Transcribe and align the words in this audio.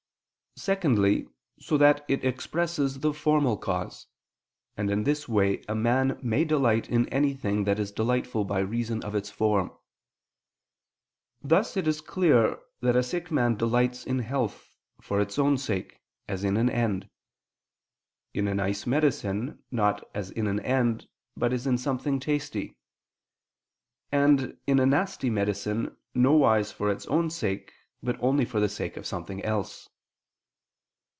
Secondly, 0.57 1.27
so 1.61 1.77
that 1.77 2.03
it 2.09 2.25
expresses 2.25 2.99
the 2.99 3.13
formal 3.13 3.55
cause; 3.55 4.07
and 4.75 4.91
in 4.91 5.05
this 5.05 5.25
way, 5.29 5.63
a 5.69 5.73
man 5.73 6.19
may 6.21 6.43
delight 6.43 6.89
in 6.89 7.07
anything 7.07 7.63
that 7.63 7.79
is 7.79 7.89
delightful 7.89 8.43
by 8.43 8.59
reason 8.59 9.01
of 9.03 9.15
its 9.15 9.29
form. 9.29 9.71
Thus 11.41 11.77
it 11.77 11.87
is 11.87 12.01
clear 12.01 12.59
that 12.81 12.97
a 12.97 13.01
sick 13.01 13.31
man 13.31 13.55
delights 13.55 14.05
in 14.05 14.19
health, 14.19 14.73
for 14.99 15.21
its 15.21 15.39
own 15.39 15.57
sake, 15.57 16.01
as 16.27 16.43
in 16.43 16.57
an 16.57 16.69
end; 16.69 17.07
in 18.33 18.49
a 18.49 18.53
nice 18.53 18.85
medicine, 18.85 19.63
not 19.71 20.05
as 20.13 20.31
in 20.31 20.47
an 20.47 20.59
end, 20.59 21.07
but 21.37 21.53
as 21.53 21.65
in 21.65 21.77
something 21.77 22.19
tasty; 22.19 22.75
and 24.11 24.57
in 24.67 24.81
a 24.81 24.85
nasty 24.85 25.29
medicine, 25.29 25.95
nowise 26.13 26.73
for 26.73 26.91
its 26.91 27.05
own 27.07 27.29
sake, 27.29 27.71
but 28.03 28.17
only 28.19 28.43
for 28.43 28.59
the 28.59 28.69
sake 28.69 28.97
of 28.97 29.07
something 29.07 29.41
else. 29.45 29.87